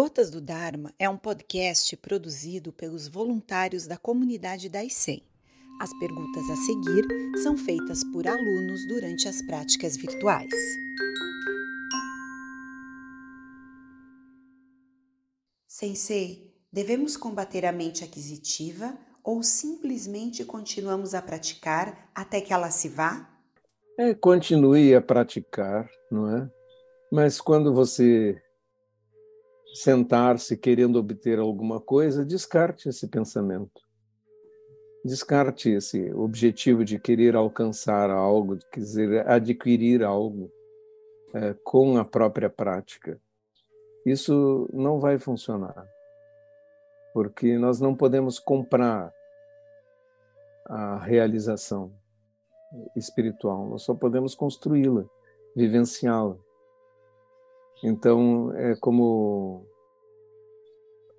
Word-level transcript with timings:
Gotas 0.00 0.30
do 0.30 0.40
Dharma 0.40 0.94
é 0.96 1.10
um 1.10 1.16
podcast 1.16 1.96
produzido 1.96 2.72
pelos 2.72 3.08
voluntários 3.08 3.84
da 3.84 3.96
comunidade 3.96 4.68
da 4.68 4.84
ICEM. 4.84 5.24
As 5.80 5.90
perguntas 5.98 6.48
a 6.48 6.54
seguir 6.54 7.04
são 7.42 7.56
feitas 7.56 8.04
por 8.12 8.28
alunos 8.28 8.86
durante 8.86 9.26
as 9.26 9.42
práticas 9.42 9.96
virtuais. 9.96 10.54
Sensei, 15.66 16.54
devemos 16.72 17.16
combater 17.16 17.66
a 17.66 17.72
mente 17.72 18.04
aquisitiva 18.04 18.96
ou 19.24 19.42
simplesmente 19.42 20.44
continuamos 20.44 21.12
a 21.12 21.20
praticar 21.20 22.08
até 22.14 22.40
que 22.40 22.52
ela 22.52 22.70
se 22.70 22.88
vá? 22.88 23.28
É, 23.98 24.14
continue 24.14 24.94
a 24.94 25.00
praticar, 25.00 25.90
não 26.08 26.36
é? 26.36 26.48
Mas 27.10 27.40
quando 27.40 27.74
você 27.74 28.40
sentar-se 29.74 30.56
querendo 30.56 30.98
obter 30.98 31.38
alguma 31.38 31.80
coisa, 31.80 32.24
descarte 32.24 32.88
esse 32.88 33.08
pensamento. 33.08 33.80
Descarte 35.04 35.70
esse 35.70 36.12
objetivo 36.12 36.84
de 36.84 36.98
querer 36.98 37.36
alcançar 37.36 38.10
algo, 38.10 38.56
de 38.56 38.66
querer 38.70 39.28
adquirir 39.28 40.02
algo 40.02 40.50
é, 41.32 41.54
com 41.62 41.96
a 41.96 42.04
própria 42.04 42.50
prática. 42.50 43.20
Isso 44.04 44.68
não 44.72 44.98
vai 44.98 45.18
funcionar, 45.18 45.86
porque 47.12 47.58
nós 47.58 47.80
não 47.80 47.94
podemos 47.94 48.38
comprar 48.38 49.12
a 50.66 50.98
realização 50.98 51.92
espiritual, 52.96 53.68
nós 53.68 53.82
só 53.82 53.94
podemos 53.94 54.34
construí-la, 54.34 55.04
vivenciá-la. 55.56 56.36
Então, 57.82 58.52
é 58.56 58.74
como 58.76 59.64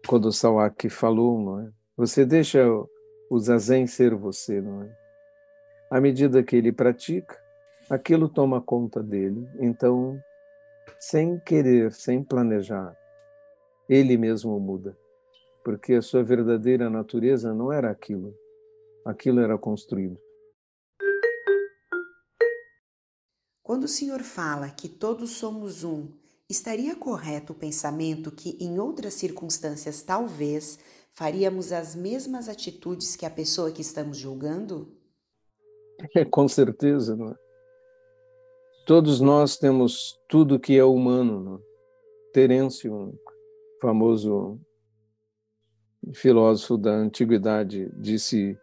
quando 0.07 0.25
o 0.25 0.31
Sawaki 0.31 0.89
falou, 0.89 1.39
não 1.39 1.59
é? 1.61 1.71
Você 1.95 2.25
deixa 2.25 2.65
o 3.29 3.39
zazen 3.39 3.85
ser 3.85 4.15
você, 4.15 4.59
não 4.59 4.83
é? 4.83 4.97
À 5.91 6.01
medida 6.01 6.43
que 6.43 6.55
ele 6.55 6.71
pratica, 6.71 7.39
aquilo 7.89 8.27
toma 8.27 8.61
conta 8.61 9.01
dele. 9.01 9.47
Então, 9.59 10.19
sem 10.99 11.39
querer, 11.39 11.91
sem 11.91 12.23
planejar, 12.23 12.95
ele 13.87 14.17
mesmo 14.17 14.59
muda. 14.59 14.97
Porque 15.63 15.93
a 15.93 16.01
sua 16.01 16.23
verdadeira 16.23 16.89
natureza 16.89 17.53
não 17.53 17.71
era 17.71 17.89
aquilo. 17.89 18.35
Aquilo 19.05 19.39
era 19.39 19.57
construído. 19.57 20.19
Quando 23.61 23.83
o 23.83 23.87
Senhor 23.87 24.21
fala 24.21 24.69
que 24.69 24.89
todos 24.89 25.31
somos 25.31 25.83
um 25.83 26.18
Estaria 26.49 26.95
correto 26.95 27.53
o 27.53 27.55
pensamento 27.55 28.31
que, 28.31 28.57
em 28.59 28.79
outras 28.79 29.13
circunstâncias, 29.13 30.01
talvez 30.01 30.79
faríamos 31.13 31.71
as 31.71 31.93
mesmas 31.93 32.49
atitudes 32.49 33.15
que 33.15 33.23
a 33.23 33.29
pessoa 33.29 33.71
que 33.71 33.81
estamos 33.81 34.17
julgando? 34.17 34.91
É, 36.15 36.25
com 36.25 36.47
certeza, 36.47 37.15
não 37.15 37.29
é? 37.29 37.35
Todos 38.87 39.21
nós 39.21 39.57
temos 39.57 40.19
tudo 40.27 40.59
que 40.59 40.75
é 40.75 40.83
humano. 40.83 41.39
Não 41.39 41.55
é? 41.57 41.59
Terêncio, 42.33 42.95
um 42.95 43.13
famoso 43.79 44.59
filósofo 46.15 46.79
da 46.79 46.93
antiguidade, 46.93 47.91
disse: 47.95 48.57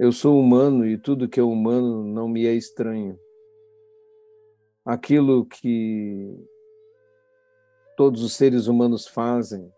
Eu 0.00 0.10
sou 0.10 0.40
humano 0.40 0.86
e 0.86 0.96
tudo 0.96 1.28
que 1.28 1.38
é 1.38 1.42
humano 1.42 2.02
não 2.02 2.26
me 2.26 2.46
é 2.46 2.54
estranho. 2.54 3.18
Aquilo 4.86 5.44
que 5.44 6.34
todos 7.96 8.22
os 8.22 8.34
seres 8.34 8.66
humanos 8.66 9.06
fazem, 9.06 9.72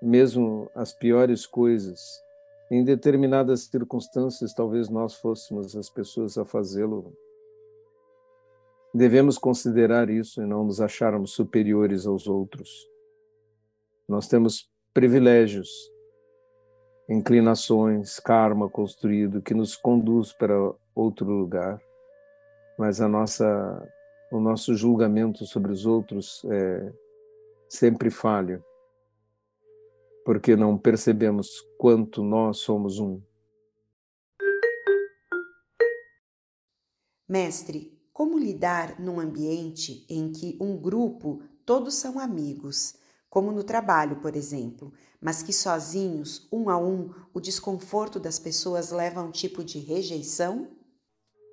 mesmo 0.00 0.70
as 0.74 0.92
piores 0.92 1.46
coisas. 1.46 2.22
Em 2.70 2.84
determinadas 2.84 3.62
circunstâncias, 3.62 4.54
talvez 4.54 4.88
nós 4.88 5.14
fôssemos 5.14 5.74
as 5.76 5.90
pessoas 5.90 6.38
a 6.38 6.44
fazê-lo. 6.44 7.12
Devemos 8.94 9.38
considerar 9.38 10.08
isso 10.08 10.42
e 10.42 10.46
não 10.46 10.64
nos 10.64 10.80
acharmos 10.80 11.32
superiores 11.32 12.06
aos 12.06 12.26
outros. 12.26 12.88
Nós 14.08 14.28
temos 14.28 14.68
privilégios, 14.92 15.68
inclinações, 17.08 18.18
karma 18.20 18.68
construído 18.68 19.42
que 19.42 19.54
nos 19.54 19.76
conduz 19.76 20.32
para 20.32 20.54
outro 20.94 21.26
lugar, 21.26 21.80
mas 22.78 23.00
a 23.00 23.08
nossa 23.08 23.88
o 24.30 24.38
nosso 24.38 24.76
julgamento 24.76 25.44
sobre 25.44 25.72
os 25.72 25.84
outros 25.84 26.44
é 26.48 26.92
sempre 27.70 28.10
falho, 28.10 28.62
porque 30.24 30.56
não 30.56 30.76
percebemos 30.76 31.48
quanto 31.78 32.22
nós 32.22 32.58
somos 32.58 32.98
um. 32.98 33.22
Mestre, 37.28 37.96
como 38.12 38.36
lidar 38.36 38.98
num 38.98 39.20
ambiente 39.20 40.04
em 40.10 40.32
que 40.32 40.58
um 40.60 40.76
grupo 40.76 41.42
todos 41.64 41.94
são 41.94 42.18
amigos, 42.18 42.96
como 43.30 43.52
no 43.52 43.62
trabalho, 43.62 44.16
por 44.16 44.34
exemplo, 44.34 44.92
mas 45.20 45.40
que 45.40 45.52
sozinhos, 45.52 46.48
um 46.52 46.68
a 46.68 46.76
um, 46.76 47.14
o 47.32 47.40
desconforto 47.40 48.18
das 48.18 48.40
pessoas 48.40 48.90
leva 48.90 49.20
a 49.20 49.22
um 49.22 49.30
tipo 49.30 49.62
de 49.62 49.78
rejeição? 49.78 50.68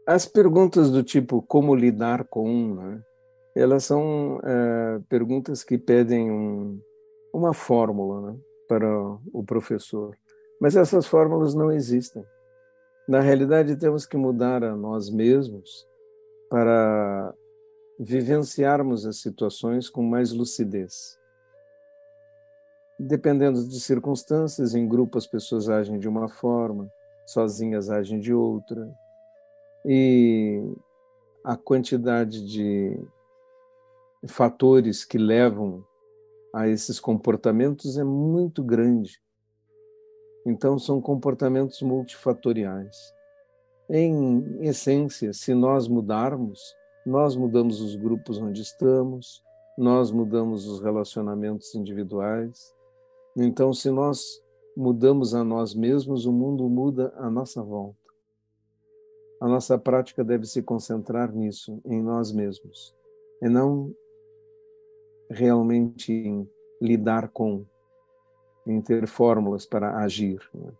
As 0.07 0.25
perguntas 0.25 0.89
do 0.89 1.03
tipo 1.03 1.43
como 1.43 1.75
lidar 1.75 2.23
com, 2.25 2.73
né, 2.73 3.03
elas 3.57 3.85
são 3.85 4.39
é, 4.43 4.99
perguntas 5.09 5.63
que 5.63 5.77
pedem 5.77 6.31
um, 6.31 6.79
uma 7.33 7.53
fórmula 7.53 8.31
né, 8.31 8.39
para 8.67 8.87
o 9.33 9.43
professor. 9.43 10.15
Mas 10.59 10.75
essas 10.75 11.05
fórmulas 11.05 11.53
não 11.53 11.71
existem. 11.71 12.25
Na 13.07 13.21
realidade, 13.21 13.77
temos 13.77 14.05
que 14.05 14.17
mudar 14.17 14.63
a 14.63 14.75
nós 14.75 15.09
mesmos 15.09 15.87
para 16.49 17.33
vivenciarmos 17.99 19.05
as 19.05 19.17
situações 19.17 19.89
com 19.89 20.03
mais 20.03 20.31
lucidez. 20.31 21.17
Dependendo 22.99 23.67
de 23.67 23.79
circunstâncias, 23.79 24.75
em 24.75 24.87
grupo 24.87 25.17
as 25.17 25.27
pessoas 25.27 25.69
agem 25.69 25.99
de 25.99 26.07
uma 26.07 26.27
forma, 26.27 26.91
sozinhas 27.25 27.89
agem 27.89 28.19
de 28.19 28.33
outra 28.33 28.91
e 29.85 30.61
a 31.43 31.55
quantidade 31.55 32.45
de 32.45 32.99
fatores 34.25 35.05
que 35.05 35.17
levam 35.17 35.85
a 36.53 36.67
esses 36.67 36.99
comportamentos 36.99 37.97
é 37.97 38.03
muito 38.03 38.63
grande. 38.63 39.21
Então, 40.45 40.79
são 40.79 41.01
comportamentos 41.01 41.81
multifatoriais. 41.81 42.95
Em 43.89 44.65
essência, 44.65 45.33
se 45.33 45.53
nós 45.53 45.87
mudarmos, 45.87 46.59
nós 47.05 47.35
mudamos 47.35 47.79
os 47.81 47.95
grupos 47.95 48.37
onde 48.37 48.61
estamos, 48.61 49.43
nós 49.77 50.09
mudamos 50.09 50.65
os 50.65 50.81
relacionamentos 50.81 51.75
individuais. 51.75 52.73
Então, 53.35 53.73
se 53.73 53.91
nós 53.91 54.41
mudamos 54.75 55.35
a 55.35 55.43
nós 55.43 55.75
mesmos, 55.75 56.25
o 56.25 56.31
mundo 56.31 56.67
muda 56.67 57.13
à 57.17 57.29
nossa 57.29 57.61
volta. 57.61 57.97
A 59.39 59.47
nossa 59.47 59.77
prática 59.77 60.23
deve 60.23 60.45
se 60.47 60.63
concentrar 60.63 61.31
nisso, 61.31 61.79
em 61.85 62.01
nós 62.01 62.31
mesmos, 62.31 62.95
e 63.41 63.47
não 63.47 63.93
realmente 65.29 66.11
em 66.11 66.49
lidar 66.81 67.29
com, 67.29 67.65
em 68.65 68.81
ter 68.81 69.07
fórmulas 69.07 69.65
para 69.65 69.97
agir. 69.97 70.39
Né? 70.53 70.71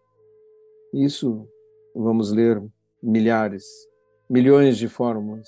Isso 0.93 1.47
vamos 1.95 2.31
ler 2.31 2.61
milhares, 3.01 3.87
milhões 4.29 4.77
de 4.77 4.87
fórmulas 4.87 5.47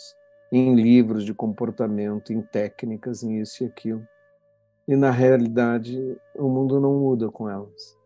em 0.52 0.74
livros 0.76 1.24
de 1.24 1.34
comportamento, 1.34 2.34
em 2.34 2.42
técnicas, 2.42 3.24
em 3.24 3.40
isso 3.40 3.64
e 3.64 3.68
aquilo. 3.68 4.06
E 4.88 4.96
na 4.96 5.12
realidade, 5.12 6.18
o 6.36 6.48
mundo 6.48 6.80
não 6.80 6.94
muda 6.94 7.30
com 7.30 7.48
elas. 7.48 7.99